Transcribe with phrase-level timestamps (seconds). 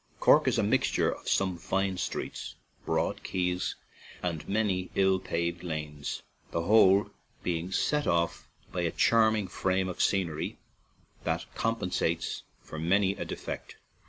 [0.19, 2.55] Cork is a mixture of some fine streets,
[2.87, 3.75] broad quays,
[4.23, 7.11] and many ill paved lanes, the whole
[7.43, 10.57] being set off by a charming frame of scenery
[11.23, 13.75] that compensates for many a defect.